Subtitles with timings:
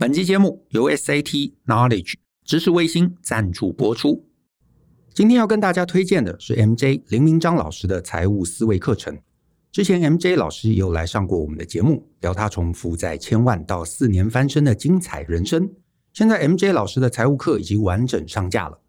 [0.00, 4.24] 本期节目由 SAT Knowledge 知识卫星赞助播出。
[5.12, 9.18] 今天要跟大家推荐的是 MJ 林明章老师的财务思维课程。
[9.70, 15.70] 之前 MJ 老师也有来上过我们的节目，聊他从负债千万到四年翻身的精彩人生。
[16.14, 18.80] 现在 MJ 老师的财务课已经完整上架了，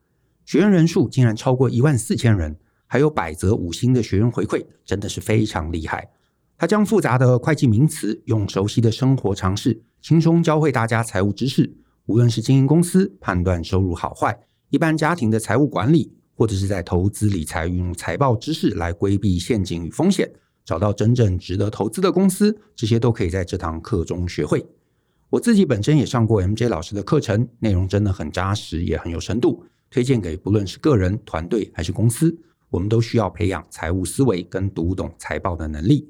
[0.46, 2.56] 学员人数竟然超过一万四千人，
[2.88, 6.10] 还有百则五星的学员回馈，真的是非常厉害。
[6.58, 9.82] 他将复杂的会计名词用熟悉的生活常识。
[10.02, 11.72] 轻松教会大家财务知识，
[12.08, 14.36] 无论是经营公司、判断收入好坏，
[14.72, 20.28] 一般家庭的财务管理，或者是在投资理财运用财报知识来规避陷阱与风险，
[20.66, 24.66] 找到真正值得投资的公司，这些都可以在这堂课中学会。
[25.30, 32.36] 我自己本身也上过 MJ 老师的课程，内容真的很扎实，也很有深度，推荐给不论是个人、团队还是公司，
[32.72, 36.10] 我们都需要培养财务思维跟读懂财报的能力。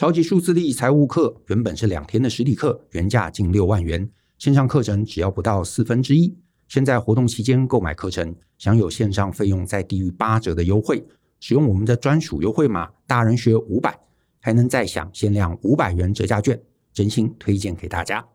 [0.00, 6.34] 超级数字力财务课原本是两天的实体课，原价近六万元，线上课程只要不到四分之一。
[6.68, 11.06] 现在活动期间购买课程，享有线上费用再低于八折的优惠。
[11.38, 13.94] 使用我们的专属优惠码“大人学五百”，
[14.40, 16.58] 还能再享限量五百元折价券，
[16.94, 18.26] 真心推荐给大家。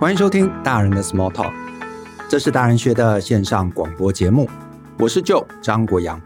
[0.00, 1.65] 欢迎收听大人的 Small Talk。
[2.28, 4.50] 这是大人学的线上广播节目，
[4.98, 6.20] 我是 Joe 张国阳。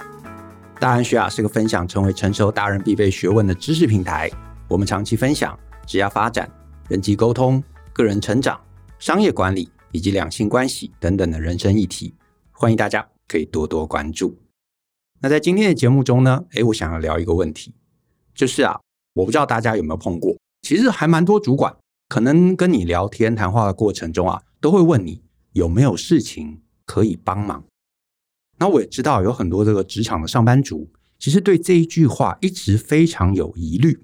[0.78, 4.30] 大人学啊是个分享成为成熟大人必备学问的知识平台。
[4.66, 6.50] 我们长期分享职业发展、
[6.88, 8.58] 人际沟通、个人成长、
[8.98, 12.14] 商业管理以及两性关系等等的人生议题。
[12.50, 14.34] 欢迎大家可以多多关注。
[15.20, 17.74] 那在今天的节目中呢，诶，我想要聊一个问题，
[18.34, 18.80] 就是啊，
[19.12, 21.76] 我不知道大家有没有碰过，其实还蛮多主管
[22.08, 25.20] 可能跟你聊天谈话的过程中啊，都会问你。
[25.52, 27.64] 有没有事情可以帮忙？
[28.58, 33.98] 那我也知道有很多这个职场的上班族，其实对这一句话一直非常有疑虑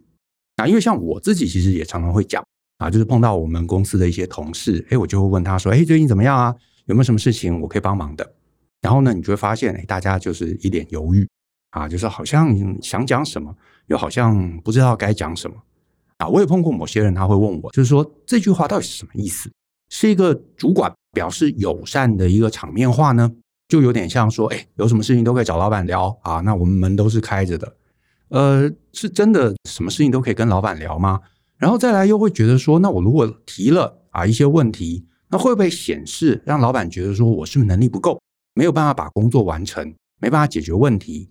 [0.56, 0.66] 啊。
[0.66, 2.42] 因为像我自己，其实也常常会讲
[2.78, 6.54] 啊，就是碰到我们公司的一些同事，哎，我就会问他说：“哎，最近怎么样啊？
[6.86, 8.34] 有没有什么事情我可以帮忙的？”
[8.80, 11.28] 然后呢，你就会发现，哎，大家就是一脸犹豫
[11.70, 13.54] 啊，就是好像想讲什么，
[13.88, 15.56] 又好像不知道该讲什么
[16.18, 16.28] 啊。
[16.28, 19.50] 我也碰过某些人，他会问我，就是说这句话到底是什么意思？
[19.90, 23.32] 是一个主管表示友善的一个场面话呢，
[23.68, 27.74] 就有点像说，哎，有什么事情都可以找老板聊啊，那我们门都是开着的。
[28.28, 31.22] 呃，是真的什么事情都可以跟老板聊吗？
[31.56, 38.20] 然后再来又会觉得说，那我如果提了啊一些问题，那会不会显示让老板觉得说我是不是能力不够，
[38.52, 41.30] 没有办法把工作完成，没办法解决问题？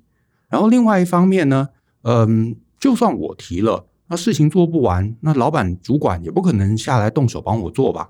[0.49, 1.69] 然后另外一方面呢，
[2.01, 8.09] 嗯，就算我提了，那事情做不完，那老板主管也不可能下来动手帮我做吧？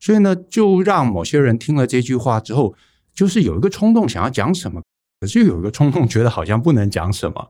[0.00, 2.74] 所以呢，就让某些人听了这句话之后，
[3.14, 4.82] 就是有一个冲动想要讲什么，
[5.20, 7.48] 可是又有一个冲动觉得好像不能讲什么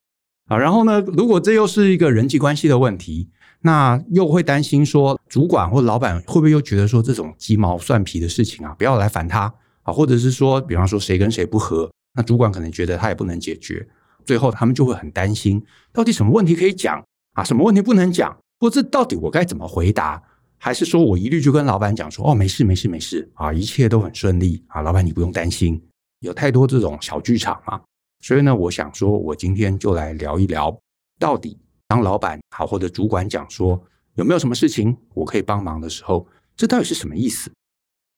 [0.48, 0.56] 啊。
[0.58, 3.30] 然后呢，如果这又是一个人际关系的问题，
[3.60, 13.86] 那又会担心说，主管或老板会不会又觉得说，这种鸡毛蒜皮的事情啊，不要来烦他啊，或者是说，比方说谁跟谁不和，那主管可能觉得他也不能解决，
[14.24, 15.62] 最后他们就会很担心，
[15.92, 17.00] 到底什么问题可以讲
[17.34, 20.20] 啊，什么问题不能讲，或者到底我该怎么回答？
[20.62, 25.82] 还是说我一律就跟老板讲说，哦，没事没事没事啊，一切都很顺利啊，老板你不用担心。
[26.18, 27.80] 有太多这种小剧场嘛，
[28.20, 30.78] 所以呢，我想说，我今天就来聊一聊，
[31.18, 33.82] 到底当老板好或者主管讲说
[34.16, 37.50] 有没有什么事情我可以帮忙的时候，这到底是什么意思？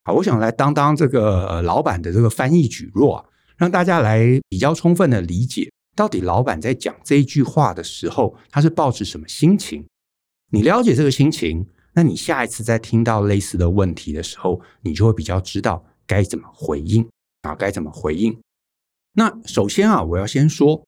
[0.03, 3.23] 好，我想来当当这个呃老板的这个翻译蒟蒻啊，
[3.55, 9.85] 让大家来比较充分的理解，到底老板在讲这一句话的时候，他是抱着什么心情？
[10.51, 17.07] 你了解这个心情，那你下一次再听到类似的问题的时候，你就会比较知道该怎么回应
[17.41, 18.37] 啊，该怎么回应。
[19.13, 20.83] 那首先啊，我要先说，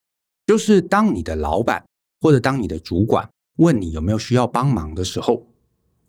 [0.48, 1.86] 就是当你的老板
[2.22, 5.48] 或者当你的主管问你有没有需要帮忙的时候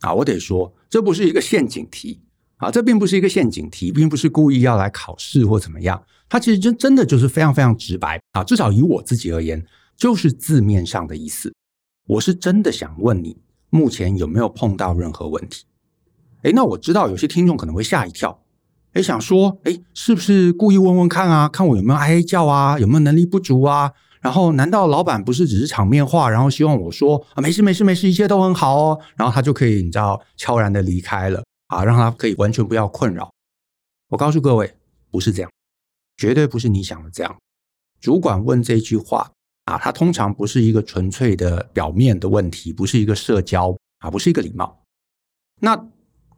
[0.01, 2.23] 啊，我得说，这不是一个陷阱题
[2.56, 6.03] 啊，这并不是一个陷阱题，并不是故意要来考试或怎么样。
[6.29, 9.65] 它其实真真的就是非常非常直白啊，至少以我自己而言，
[9.95, 11.53] 就是字面上的意思。
[12.06, 13.37] 我是真的想问你。
[13.71, 15.65] 目前有没有碰到任何问题？
[16.43, 18.43] 诶，那我知道有些听众可能会吓一跳，
[18.93, 21.49] 诶，想说，诶，是不是故意问问看啊？
[21.49, 22.79] 看我有没有哀叫啊？
[22.79, 23.93] 有没有能力不足啊？
[24.21, 33.31] 然后，难道老板不是只是场面话，然后希望我说啊，没事没事没事，一切都很好哦，然后他就可以你知道悄然的离开了啊，让他可以完全不要困扰。
[34.09, 34.75] 我告诉各位，
[35.11, 35.51] 不是这样，
[36.17, 37.37] 绝对不是你想的这样。
[38.01, 39.33] 主管问这句话。
[39.67, 44.83] 啊，它通常不是一个纯粹的表面的问题，不是一个社交啊，不是一个礼貌。
[45.61, 45.89] 那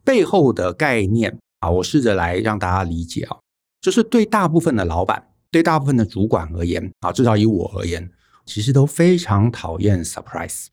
[0.03, 3.37] 背后的概念啊，我试着来让大家理解啊，
[3.81, 8.11] 就是对大部分的老板，对大部分的主管而言啊，至少以我而言，
[8.45, 10.67] 其实都非常讨厌 surprise。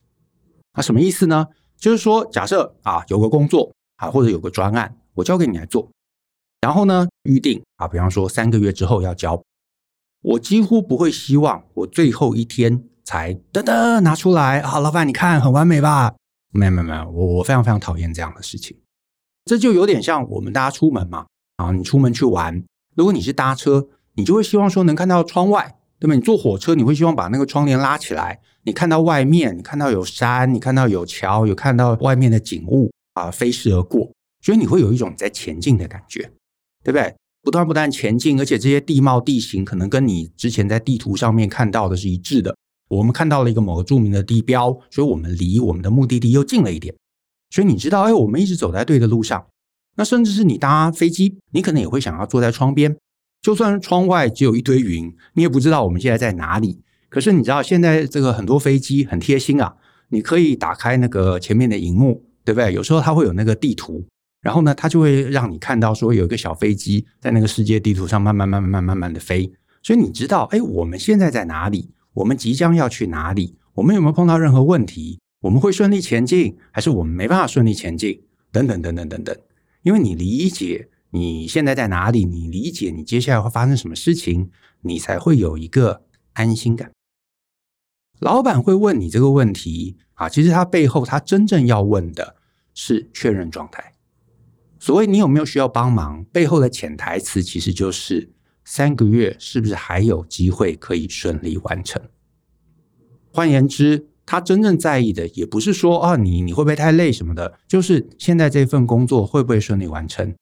[0.73, 1.47] 啊，什么意思呢？
[1.77, 5.91] 就是说，假设啊有个工作啊或者有个专案，我交给你来做，
[6.63, 9.43] 然后呢预定啊，比方说三个月之后要交，
[10.27, 16.17] 我几乎不会希望我最后一天才噔噔拿出来啊，老板你看很完美吧？
[16.53, 18.77] 没有没有没有，我我非常非常讨厌这样的事情。
[19.45, 21.27] 这就有点像我们大家出门嘛，
[21.59, 22.61] 啊，你出门去玩，
[22.97, 26.15] 如果你是搭车，你就会希望说能看到窗外，对吧？
[26.15, 34.11] 你坐火车，你会希望把那个窗帘拉起来，你看到外面，你看到有山，你看到有桥，有看到外面的景物啊，飞驰而过，
[34.43, 36.33] 所以你会有一种在前进的感觉，
[36.83, 37.15] 对不对？
[37.47, 42.57] 不断不断前进，而且这些地貌地形可能跟你之前在地图上面看到的是一致的。
[42.89, 46.93] 我们看到了一个某个著名的地标，所以我们离我们的目的地又近了一点。
[47.51, 49.47] 所以你知道，哎，我们一直走在对的路上。
[49.95, 52.97] 那甚至是你搭飞机，你可能也会想要坐在窗边，
[53.41, 56.81] 就算窗外只有一堆云，你也不知道我们现在在哪里。
[57.09, 59.77] 可是你知道，现在这个很多飞机很贴心啊，
[60.09, 62.73] 你可以打开那个前面的荧幕，对不对？
[62.73, 64.05] 有时候它会有那个地图，
[64.41, 69.53] 然后呢，它就会让你看到说有一个小飞机在那个世界地图上慢慢慢慢慢慢慢的飞。
[69.83, 71.91] 所以你知道，哎，我们现在在哪里？
[72.15, 73.57] 我们即将要去哪里？
[73.75, 75.21] 我们有没有碰到任何问题？
[75.41, 78.23] 我们会顺利前进，还是我们没办法顺利前进？
[78.51, 79.37] 等等等等等等。
[79.83, 84.51] 因为你理解你现在在哪里，你理解你接下来会发生什么事情，
[84.81, 86.03] 你才会有一个
[86.33, 86.91] 安心感。
[88.21, 92.37] 老板会问你这个问题啊，其实他背后他真正要问的
[92.75, 93.93] 是确认状态。
[94.87, 98.31] 所谓你有没有需要帮忙，背后的潜台词其实就是
[98.65, 102.01] 三个月是不是还有机会可以顺利完成？
[103.33, 110.33] 换言之，他真正在意的也不是说啊，你你会不会太累什么的，就是现在这份工作会不会顺利完成？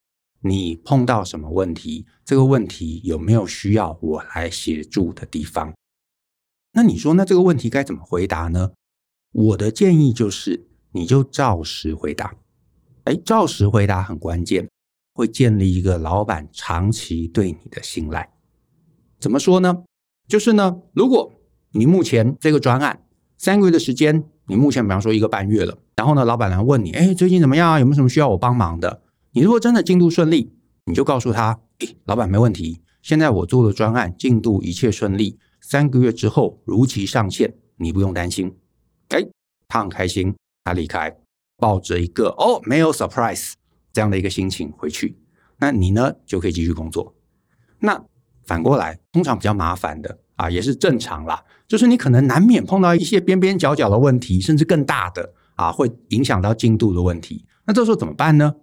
[0.42, 2.04] 你碰到什么问题？
[2.22, 5.72] 这个问题有没有需要我来协助的地方？
[6.74, 8.72] 那你说，那这个问题该怎么回答呢？
[9.32, 12.34] 我的建议就是，你就照实回答。
[13.04, 14.68] 哎，照实回答很关键，
[15.14, 18.30] 会建立一个老板长期对你的信赖。
[19.20, 19.84] 怎么说呢？
[20.26, 21.32] 就是呢，如果
[21.72, 23.02] 你目前这个专案
[23.36, 27.78] 三个月的时间，你目前比方说一个半月了，然后呢，老板来问你，哎，最近怎么样啊？
[27.78, 29.02] 有没有什么需要我帮忙的？
[29.32, 30.52] 你如果真的进度顺利，
[30.86, 38.56] 你就告诉他，哎，老板没问题，现在我做的专案进度一切顺利，三个月之后如期上线，你不用担心。
[39.08, 39.26] 哎，
[39.68, 40.34] 他很开心，
[40.64, 41.14] 他离开，
[41.58, 43.52] 抱着一个哦，没有 surprise
[43.92, 45.18] 这样的一个心情回去，
[45.58, 47.14] 那你呢就可以继续工作。
[47.78, 48.04] 那
[48.44, 57.46] 反过来，通常比较麻烦的啊，也是正常啦，就是你可能难免碰到一些边边角角的问题，甚至更大的啊，会影响到进度的问题。
[57.66, 58.54] 那这时候怎么办呢？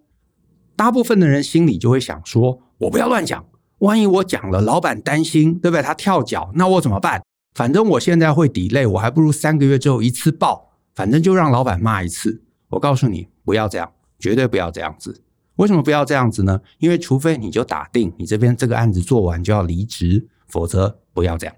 [0.75, 3.45] 大部分的人心里就会想说：我不要乱讲，
[3.79, 5.81] 万一我讲了，老板担心，对不对？
[5.81, 7.21] 他跳脚，那我怎么办？
[7.53, 12.43] 反正我现在会 delay，我还不如三个月之后一次报，反正就让老板骂一次。
[12.71, 15.21] 我告诉你，不要这样，绝对不要这样子。
[15.57, 16.61] 为什么不要这样子呢？
[16.79, 21.55] 因为除非你就打定你这边这个案子做完就要离职，否则不要这样。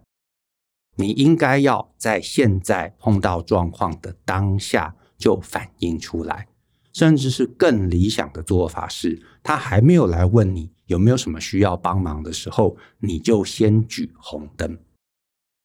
[0.97, 6.47] 你应该要在现在碰到状况的当下就反应出来，
[6.91, 14.77] 甚至是更理想的做法是，他还没有来问你有没有什么需要帮忙的时候，你就先举红灯。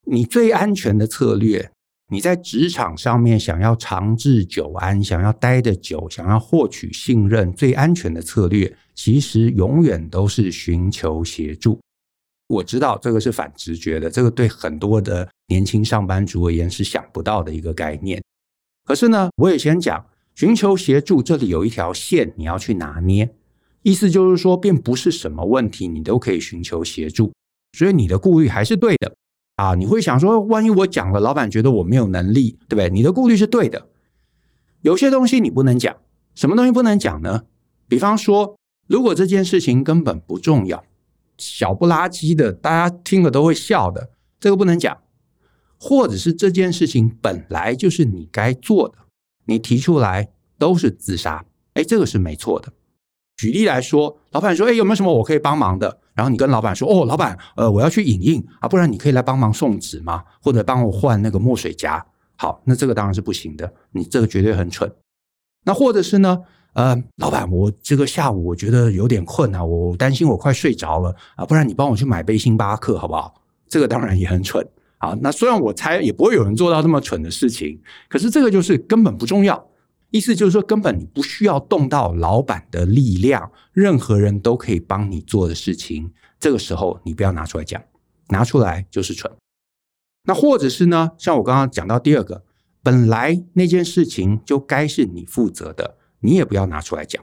[0.06, 1.72] 你最安全的策略。
[2.10, 11.78] 你在职场上面想要长治久安，想要待得久，想要获取信任，最安全的策略，其实永远都是寻求协助。
[12.46, 18.22] 我知道这个是反直觉的，这个对很多的年轻上班族而言是想不到的一个概念。
[18.86, 23.28] 可是呢，我也先讲，寻求协助这里有一条线你要去拿捏，
[23.82, 27.34] 意思就是说，并不是什么问题你都可以寻求协助，
[27.76, 29.14] 所以你的顾虑还是对的。
[29.58, 32.88] 啊，你会想说，万一我讲了，老板觉得我没有能力，对不对？
[32.90, 33.88] 你的顾虑是对的。
[34.82, 35.96] 有些东西你不能讲，
[36.36, 37.42] 什么东西不能讲呢？
[37.88, 40.84] 比方说，如果这件事情根本不重要，
[41.36, 44.96] 小不拉几的，大家听了都会笑的，这个不能讲。
[45.80, 48.98] 或者是这件事情本来就是你该做的，
[49.46, 52.72] 你提出来都是自杀，哎，这个是没错的。
[53.38, 60.22] 举例来说，老板说：“哎，有没有什么我可以帮忙的？”然后你跟老板说：“哦，老板，呃，我要去影印啊，不然你可以来帮忙送纸吗？
[60.42, 62.04] 或者帮我换那个墨水夹？”
[62.36, 64.92] 好，那这个当然是不行的，你这个绝对很蠢。
[65.64, 66.38] 那或者是呢？
[66.74, 73.34] 呃，老板，我这个下午我觉得有点困啊，我担心我快睡着了啊，不然你帮我去买杯星巴克好不好？
[73.68, 74.64] 这个当然也很蠢
[74.98, 75.16] 啊。
[75.20, 79.67] 那虽然我猜也不会有人做到这么蠢的事情，可是这个就是根本不重要。
[80.10, 86.10] 意思就是说，根本你不需要动到老板的力量，任何人都可以帮你做的事情，
[86.40, 87.82] 这个时候你不要拿出来讲，
[88.28, 89.30] 拿出来就是蠢。
[90.24, 92.44] 那或者是呢，像我刚刚讲到第二个，
[92.82, 97.22] 本来那件事情就该是你负责的，你也不要拿出来讲。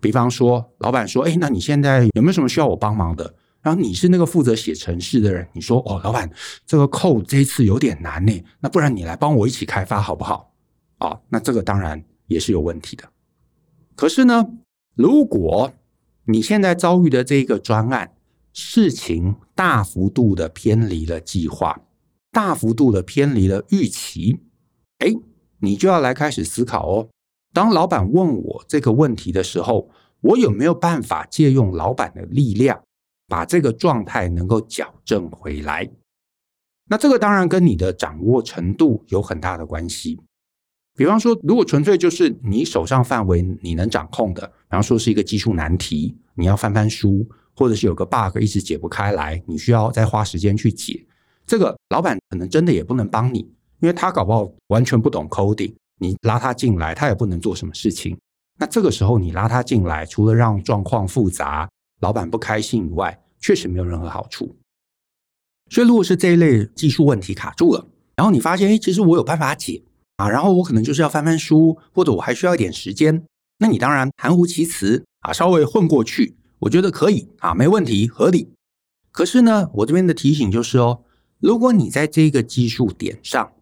[0.00, 6.30] 比方说，老板说：“哎，那你现在有没有什么需要我帮忙的？”然后你是那个负责写程式的人，你说：“哦，老板，
[6.64, 10.47] 这个 code 这次有点难呢，那不然你来帮我一起开发好不好？”
[10.98, 13.08] 啊、哦，那这个当然也是有问题的。
[13.96, 14.46] 可是呢，
[14.94, 15.72] 如果
[16.24, 18.14] 你现在遭遇的这个专案
[18.52, 21.80] 事情大幅度的偏离了计划，
[22.30, 24.40] 大幅度的偏离了预期，
[24.98, 25.08] 哎，
[25.60, 27.08] 你就要来开始思考哦。
[27.54, 29.90] 当老板问我这个问题的时候，
[30.20, 32.82] 我有没有办法借用老板的力量，
[33.26, 35.88] 把这个状态能够矫正回来？
[36.90, 40.20] 那这个当然跟你的掌握程度有很大的关系。
[40.98, 47.24] 比方说，如果纯粹就是你手上范围你能掌控的，比方说是一个技术难题，你要翻翻书，
[47.54, 51.06] 或者是有个 bug 一直解不开来，你需要再花时间去解，
[51.46, 53.38] 这个老板可能真的也不能帮你，
[53.78, 55.72] 因为他搞不好完全不懂 coding。
[56.00, 58.18] 你拉他进来，他也不能做什么事情。
[58.58, 61.68] 那这个时候你拉他进来，除了让状况复杂、
[62.00, 64.56] 老板不开心以外，确实没有任何好处。
[65.70, 67.86] 所以，如果是这一类技术问题卡住了，
[68.16, 69.80] 然后你发现，哎，其实我有办法解
[70.18, 73.24] 啊，然后我可能就是要翻翻书，或者我还需要一点时间，
[73.58, 78.50] 那你当然含糊其辞啊，稍微混过去，我觉得可以啊，没问题，合理。
[79.12, 81.02] 可是呢，我这边的提醒就是哦，
[81.38, 83.52] 如果你在这个技术点上，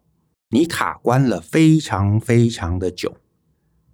[0.49, 3.15] 你卡关了非常非常的久，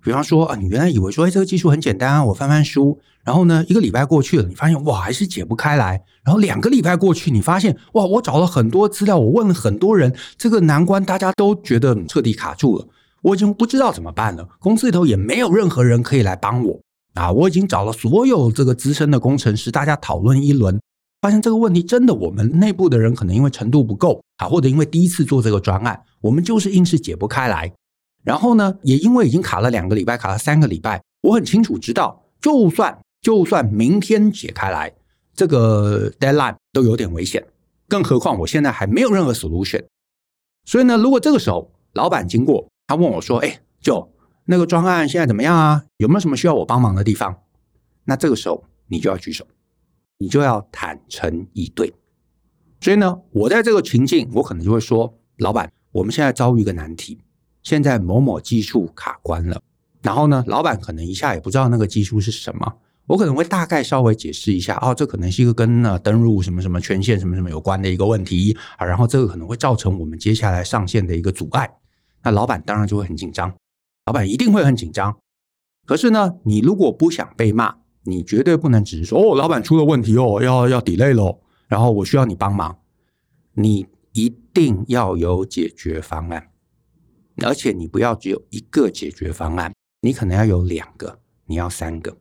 [0.03, 6.03] 比方说啊，你原来以为说，哎，这个技术很简单啊，我翻翻书，然后呢，一个礼拜过去了，你发现哇，还是解不开来。
[6.25, 12.86] 然后两个礼拜过去，你发现哇，我找了很多资料，我问了很多人，这个难关大家都觉得彻底卡住了，
[13.22, 14.48] 我已经不知道怎么办了。
[14.60, 16.79] 公司里头也没有任何人可以来帮我
[17.13, 20.79] 啊，我已经找了所有这个资深的工程师，大家讨论一轮。
[21.22, 27.72] 发现这个问题真的，我们内部的人可能因为程度不够啊，或者因为第一次做这个专案，我们就是硬是解不开来。
[28.23, 34.93] 然后呢，也因为已经卡了两个礼拜，卡了三个礼拜，我很清楚知道，就算就算明天解开来，
[35.33, 37.45] 这个 deadline 都有点危险。
[37.87, 39.85] 更何况我现在还没有任何 solution。
[40.65, 44.11] 所以呢，如果这个时候老板经过，他问我说：“哎，就
[44.45, 45.83] 那个专案现在怎么样啊？
[45.97, 47.41] 有没有什么需要我帮忙的地方？”
[48.05, 49.45] 那这个时候你就要举手。
[50.19, 51.91] 你就要坦诚以对，
[52.79, 57.19] 所以呢，我在这个情境，我可能就会说：“老板，我们现在遭遇一个难题，
[57.63, 59.60] 现在某某技术卡关了。
[60.01, 62.74] 然后呢，老板可能一下也不知道那个技术是什么，
[63.08, 71.72] 我可能会大概稍微解释一下，哦，这可能是一个跟呢登入什么什么权限什么什么有关的一个问题啊，然后这个可能会造成我们接下来上线的一个阻碍。
[72.22, 73.51] 那老板当然就会很紧张，
[74.05, 75.17] 老板一定会很紧张。
[75.86, 77.75] 可是呢，你如果不想被骂。
[78.05, 81.39] 你绝对不能只是说哦，老板出了问题哦，要要 delay 喽，
[81.70, 82.77] 然后我需要你帮忙。
[83.53, 86.50] 你一定要有解决方案，
[87.41, 92.15] 而且你不要只有一个解决方案，你可能要有两个，你要三个。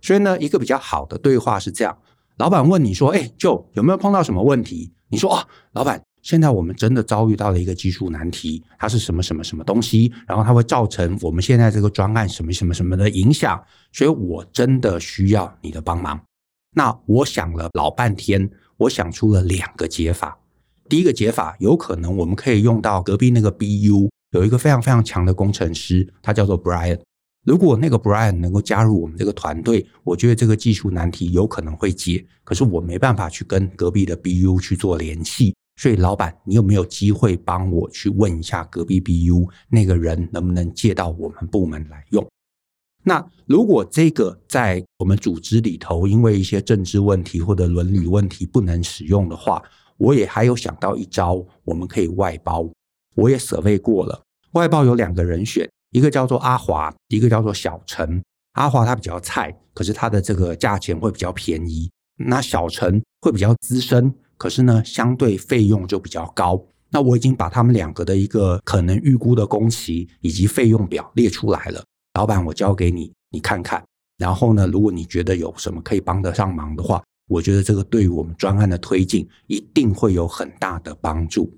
[0.00, 1.96] 所以呢，一个比较好的对话是这样：
[2.38, 4.92] 老板问你说，哎，Joe，有没有碰到什么问题？
[5.08, 6.02] 你说啊，老板。
[6.22, 16.20] 现在我们真的遭遇到了一个技术难题，它是什么什么什么东西，然后它会造成我们现在这个专案什么什么什么的影响，所以我真的需要你的帮忙。
[16.76, 20.38] 那我想了老半天，我想出了两个解法。
[20.88, 26.98] 第一个解法有可能我们可以用到隔壁那个 BU，有一个非常非常强的工程师，他叫做 Brian。
[27.44, 32.24] 如果那个 Brian 能够加入我们这个团队，我觉得这个技术难题有可能会解。
[32.44, 35.54] 可是我没办法去跟隔壁的 BU 去做联系。
[35.76, 42.26] 所以，老板，你有没有机会帮我去问一下隔壁 BU 那个人能不能借到我们部门来用？
[43.02, 49.62] 那如果这个在我们组织里头，因为一些政治问题或者伦理问题不能使用的话，
[49.96, 52.70] 我也还有想到一招，我们可以外包。
[53.14, 58.22] 我也 survey 过了，外包有两个人选，一个叫做阿华，一个叫做小陈。
[58.52, 61.90] 阿华他比较菜，可是他的这个价钱会比较便宜。
[62.26, 64.12] 那小陈会比较资深。
[64.36, 66.60] 可是呢，相对费用就比较高。
[66.90, 71.84] 那我已经把他们两个的一个可能预估的工期以及费用表列出来了。
[72.14, 73.82] 老板，我交给你，你看看。
[74.18, 81.54] 然后呢，如果你觉得有什么可以帮得上忙的话，我觉得这个对于我们专案的推进一定会有很大的帮助。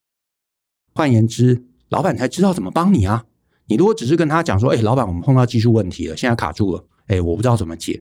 [0.95, 3.25] 换言之，老板才知道怎么帮你啊。
[3.67, 8.01] 你如果只是跟他讲说，哎，老板，我们碰到技术问题了，现在卡住了，哎，我不知道怎么解，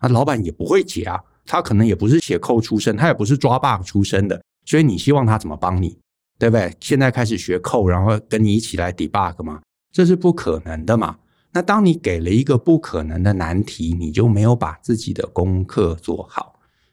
[0.00, 1.20] 那老板也不会解啊。
[1.44, 5.98] 他可能也不是写扣出身，他也不是抓 bug 出身的，所以你希望他怎么帮你，
[6.38, 6.72] 对不对？
[6.80, 9.60] 现在开始学扣然后跟你一起来 debug 吗？
[9.92, 11.18] 这是不可能的嘛。
[11.52, 16.51] 那当你给了一个不可能的难题，你就没有把自己的功课做好。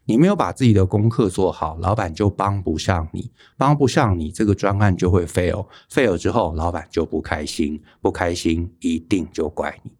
[0.10, 9.92] 你没有把自己的功课做好，老板就帮不上你，帮不上你，这个专案就会 fail，fail 之后，老板就不开心，不开心一定就怪你，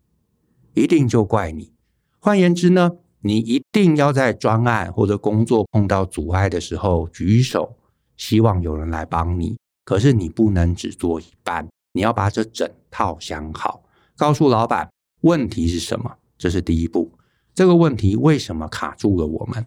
[0.74, 1.72] 一定就怪你。
[2.18, 7.76] 换言之呢，你一定要在专案或者工作碰到阻碍的时候举手，
[8.18, 9.58] 希望有人来帮你。
[9.86, 13.84] 可是你不能只做一半，你要把这整套想好，
[14.18, 14.90] 告诉老板
[15.22, 17.12] 问题是什么，这是第一步。
[17.54, 19.64] 这个问题为什么卡住了我们？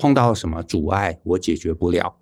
[0.00, 2.16] 碰到什么阻碍，我解决不了。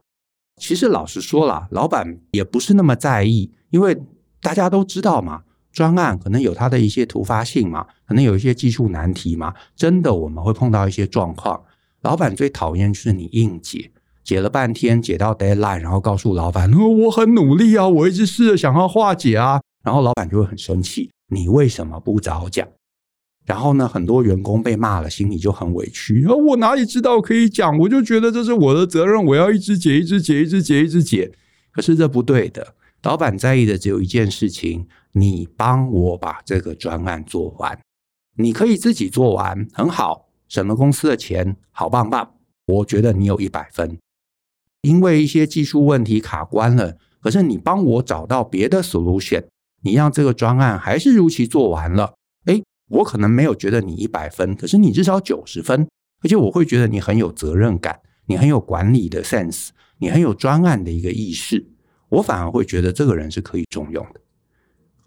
[0.60, 3.96] 其实老实说了，老板也不是那么在意，因为
[4.42, 11.62] 大家都知道嘛，专案可能有它的一些突发性嘛，可能有一些技术难题嘛，真的我们会碰到一些状况。
[12.02, 13.92] 老板最讨厌就是你硬解，
[14.24, 22.66] 解了半天，解到 deadline，然后告诉老板，我很努力啊，我一直试着想要化解啊，然后老板就会很生气，你为什么不早讲？
[23.48, 26.26] 然后呢，很多员工被骂了，心里就很委屈。
[26.26, 27.78] 啊，我哪里知道可以讲？
[27.78, 31.32] 我就觉得这是我的责任，我要一直解，一直解，一直解，一直解。
[31.72, 32.74] 可是这不对的。
[33.04, 37.80] 老板在意的只有一件事情：你帮我把这个专案做完。
[38.36, 42.34] 你可以自己做完，很好，省了公司的钱，好棒棒。
[42.66, 43.96] 我觉得你有一百分。
[44.82, 49.44] 因为一些技术问题卡关了，可是你帮我找到别的 solution，
[49.82, 52.12] 你让这个专案还是如期做完了。
[52.88, 55.86] 我可能没有觉得你一百分，可是你至少九十分，
[56.22, 59.68] 而且我会觉得你很有责任感，你很有管理的 sense，
[59.98, 61.66] 你很有专案的一个意识，
[62.08, 64.20] 我反而会觉得这个人是可以重用的。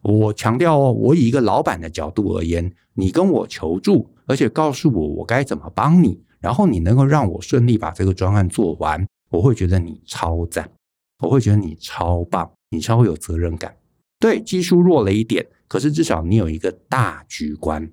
[0.04, 10.72] 我强调哦，我以一个老板的角度而言，你跟我求助，而且告诉我我该怎么帮你，然后你能够让我顺利把这个专案做完，我会觉得你超赞，
[11.20, 13.76] 我会觉得你超棒，你超有责任感。
[14.20, 15.46] 对，技术弱了一点。
[15.72, 17.90] 可是至少你有一个大局观，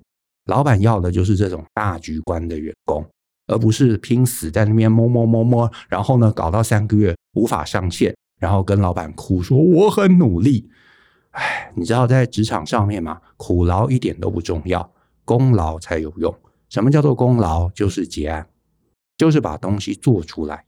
[0.47, 3.09] 老板要的就是这种大局观的员工，
[3.47, 10.69] 而不是拼死在那边摸摸摸摸，然后呢搞到三个月无法上线，然后跟老板哭说我很努力。
[11.31, 14.91] 哎，你知道在职场上面嘛，苦劳一点都不重要，
[15.23, 16.37] 功劳才有用。
[16.67, 17.69] 什么叫做功劳？
[17.69, 18.49] 就是结案，
[19.15, 20.65] 就是把东西做出来。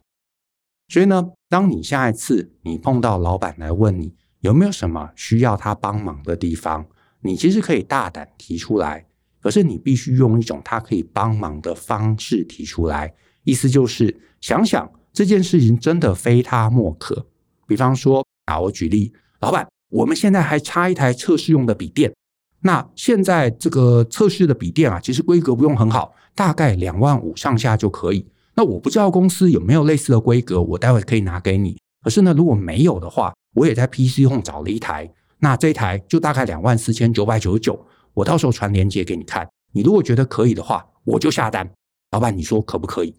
[0.87, 6.85] 所以呢，当你下一次你碰到老板来问你有没有什么需要他帮忙的地方，
[7.21, 9.05] 你其实可以大胆提出来，
[9.39, 13.13] 可是你必须用一种他可以帮忙的方式提出来。
[13.43, 17.27] 意思就是想想这件事情真的非他莫可。
[17.67, 22.13] 比方说啊，我举例，老板，我们现在还差一台测试用的笔电。
[22.61, 28.27] 那现在这个测试的笔电啊，其实规格不用很好，大概两万五上下就可以。
[28.55, 31.77] 那我不知道公司有没有类似的规格，我待会可以拿给你。
[32.03, 35.11] 可是呢，如果没有的话，我也在 PC Home 找了一台。
[35.43, 39.49] 那这一台就大概两万四千九百九十九，我到时候传链接给你看。
[39.73, 41.67] 你如果觉得可以的话，我就下单。
[42.11, 43.15] 老板，你说可不可以？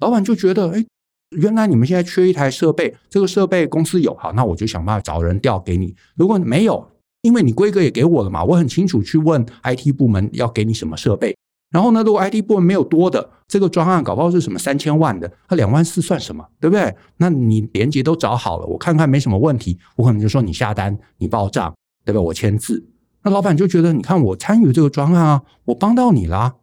[0.00, 0.84] 老板就觉得，哎，
[1.30, 5.96] 原来你们现在缺一台设备，这个设备公司有，好，那我就想办法找人调给你。
[6.16, 6.90] 如果没有，
[7.22, 11.34] 因为你规格也给我了嘛，我很清楚去问 IT 部门要给你什么设备。
[11.70, 16.94] 然后呢，如果 IT 部门没有多的这个专案，搞不好是什么三千万的，他两万四算什么，对不对？
[17.16, 21.74] 那你连接都找好了，我看看没什么问题，我可能就说你下单，你报账，
[22.04, 22.20] 对吧？
[22.20, 22.86] 我签字。
[23.22, 26.54] 那老板就觉得，你看我参与这个专案啊，我帮到你啦，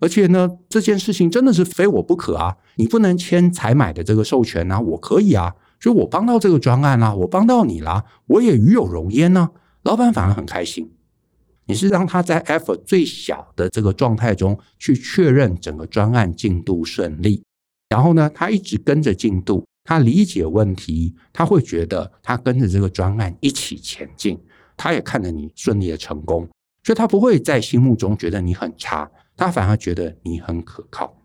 [0.00, 9.50] 而且呢，这件事情真的是非我不可啊，你不能签采买的这个授权啊，我可以啊，所以我帮到这个专案啦，我帮到你啦，我也与有荣焉呢，
[9.82, 10.90] 老板反而很开心。
[11.66, 17.42] 你是让他在 effort 最小的这个状态中去确认整个专案进度顺利，
[17.88, 24.38] 然后呢，他一直跟着进度，他理解问题，他会觉得他跟着这个专案一起前进，
[24.76, 26.48] 他也看着你顺利的成功，
[26.82, 31.16] 所以他不会在心目中觉得你很差，他反而觉得你很可靠。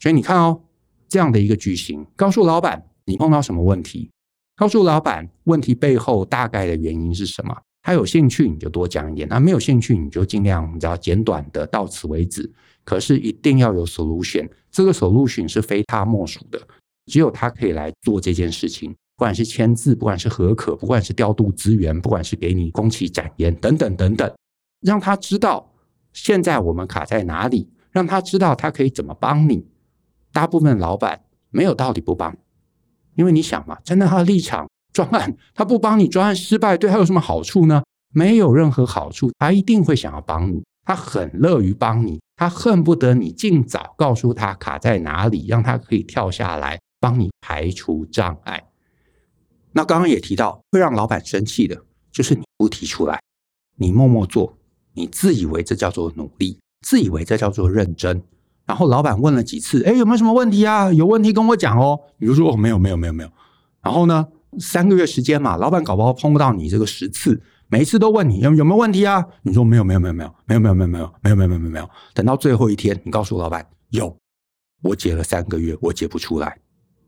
[0.00, 0.62] 所以你看哦，
[1.08, 4.10] 这样的一个句型，告诉老板你碰到什么问题，
[4.56, 7.54] 告诉老板问题背后大概的原因是什么。
[7.82, 12.50] 他有兴趣，你就多讲一点；那没有兴趣，你就尽量你知道简短的到此为止。
[12.84, 16.60] 可是一定要有 solution，这个 solution 是非他莫属的，
[17.06, 18.90] 只有他可以来做这件事情。
[19.16, 24.32] 不管是签字，不管是核可，不管是调度资源，不管是给你工期展延等等等等，
[24.80, 25.72] 让他知道
[26.12, 29.64] 现在我们卡在哪里，让他知道他可以怎么帮你。
[30.32, 32.36] 大部分老板没有道理不帮，
[33.14, 34.68] 因为你想嘛，站在他的立场。
[34.92, 37.82] 专案他不帮你，专案失败对他有什么好处呢？
[38.14, 39.30] 没有任何好处。
[39.38, 48.62] 他一定会想要帮你，他很乐于帮你，他恨不得你尽早告诉他卡在哪里，让他可以跳下来帮你排除障碍。
[49.72, 53.18] 那刚刚也提到，会让老板生气的，就是你不提出来，
[53.78, 54.58] 你默默做，
[54.92, 58.22] 你自以为这叫做努力，自以为这叫做认真，
[58.66, 60.92] 然后老板问了几次，哎，有没有什么问题啊？
[60.92, 61.98] 有问题跟我讲哦。
[62.18, 63.30] 你就说哦，没有，没有，没有，没有。
[63.80, 64.28] 然后呢，
[64.58, 69.26] 三个月时间嘛，老板搞不好碰不到你这个十次，每一次都问你有有没有问题啊？
[69.42, 74.16] 你说没有，没有，没有，没有，没有，没有，没有，没有，没有，没有，没有，等到最后一天，你告诉老板有，
[74.82, 76.58] 我解了三个月，我解不出来。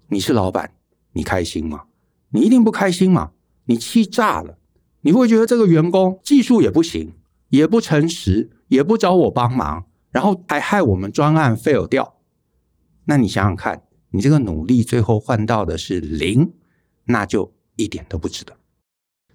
[0.08, 0.70] 你是老板，
[1.12, 1.84] 你开心吗？
[2.30, 3.32] 你一定不开心嘛？
[3.66, 4.58] 你气炸了，
[5.02, 7.12] 你会觉得这个员工技术也不行，
[7.50, 9.84] 也不诚实，也不找我帮忙。
[10.10, 12.14] 然后还害我们专案 fail 掉，
[13.06, 16.52] 那你想想看，你这个努力最后换到的是零，
[17.06, 18.56] 那就一点都不值得。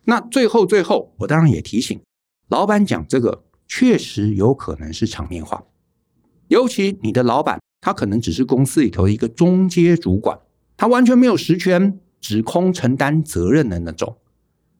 [0.06, 2.02] 那最后最后，我当然也提醒，
[2.48, 5.64] 老板讲这个确实有可能是场面话，
[6.48, 10.40] 尤其你的老板他可能只是公司里头一个中阶主管，
[10.76, 14.18] 他完全没有实权指控承担责任的那种，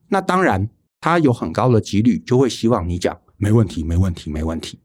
[0.08, 4.80] 那当然他有很高的几率就会希望你讲没问题，没问题，没问题。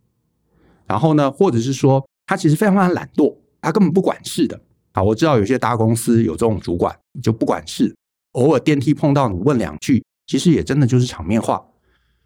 [0.87, 4.61] 然后呢，或者是说他其实非常非常懒惰，他根本不管事的。
[4.95, 7.95] 啊，我知道有些大公司有这种主管就不管事，
[8.33, 11.67] 偶尔电梯碰到你问两句，其实也真的就是场面话，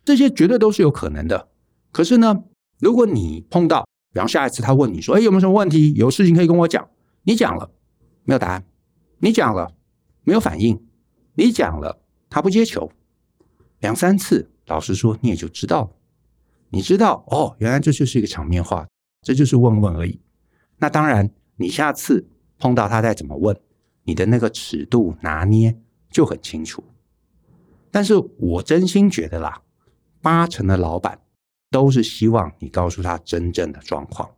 [0.05, 1.49] 这些绝对都是有可能的。
[1.91, 2.45] 可是呢，
[2.79, 5.95] 如果你碰到，比方下一次他问你说，哎，有没有什么问题？
[5.95, 6.89] 有事情可以跟我讲。
[7.23, 7.71] 你讲了，
[8.25, 8.63] 没有答案；
[9.19, 9.73] 你讲了，
[10.25, 10.77] 没有反应；
[11.35, 12.91] 你讲了，他不接球。
[13.81, 15.91] 两三次，老实说，你也就知道了。
[16.71, 18.87] 你知道哦，原来这就是一个场面话，
[19.23, 20.21] 这就是问问而已。
[20.79, 23.57] 那当然，你下次碰到他再怎么问，
[24.05, 25.77] 你的那个尺度拿捏
[26.11, 26.83] 就很清楚。
[27.91, 29.63] 但是我真心觉得啦，
[30.21, 31.21] 八成的老板
[31.71, 34.31] 都是希望你告诉他真正的状况，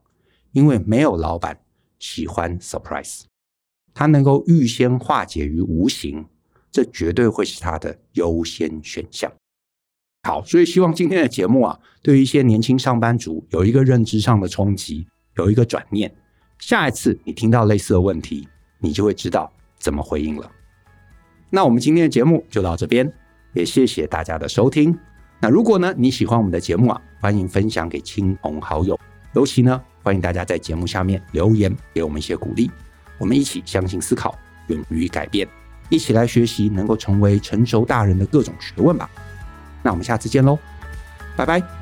[0.52, 1.60] 因为没有老板
[1.98, 3.22] 喜欢 surprise，
[3.92, 6.26] 他能够预先化解于无形，
[6.70, 9.32] 这绝对会是他的优先选项。
[10.22, 15.06] 好，所以希望今天的节目啊，对于一些年轻上班族有一个认知上的冲击，
[15.36, 16.14] 有一个转念。
[16.60, 18.46] 下一次你听到类似的问题，
[18.78, 20.50] 你就会知道怎么回应了。
[21.48, 23.10] 那我们今天的节目就到这边，
[23.54, 24.96] 也谢谢大家的收听。
[25.40, 28.98] 那如果呢，你喜欢我们的节目啊，欢迎分享给亲朋好友，
[29.32, 32.70] 尤其呢，欢迎大家在节目下面留言给我们一些鼓励。
[33.18, 35.48] 我们一起相信思考，勇于改变，
[35.88, 39.10] 一起来学习能够成为成熟大人的各种学问吧。
[39.82, 40.58] 那我们下次见喽，
[41.36, 41.79] 拜拜。